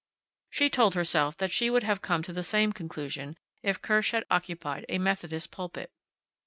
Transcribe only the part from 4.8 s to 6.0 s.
a Methodist pulpit.